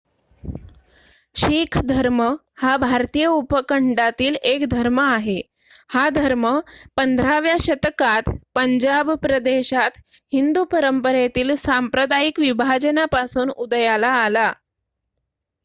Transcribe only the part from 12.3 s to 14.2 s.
विभाजनापासून उदयाला